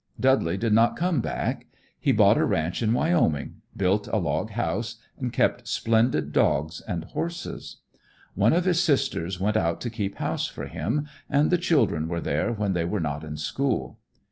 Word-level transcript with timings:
Dudley 0.19 0.57
did 0.57 0.73
not 0.73 0.95
come 0.95 1.21
back. 1.21 1.67
He 1.99 2.11
bought 2.11 2.39
a 2.39 2.43
ranch 2.43 2.81
in 2.81 2.91
Wyoming, 2.91 3.61
built 3.77 4.07
a 4.07 4.13
big 4.13 4.23
log 4.23 4.49
house 4.49 4.95
and 5.19 5.31
kept 5.31 5.67
splendid 5.67 6.31
dogs 6.33 6.81
and 6.87 7.03
horses. 7.03 7.81
One 8.33 8.53
of 8.53 8.65
his 8.65 8.81
sisters 8.83 9.39
went 9.39 9.57
out 9.57 9.79
to 9.81 9.91
keep 9.91 10.15
house 10.15 10.47
for 10.47 10.65
him, 10.65 11.07
and 11.29 11.51
the 11.51 11.59
children 11.59 12.07
were 12.07 12.19
there 12.19 12.51
when 12.51 12.73
they 12.73 12.83
were 12.83 12.99
not 12.99 13.23
in 13.23 13.37
school. 13.37 13.99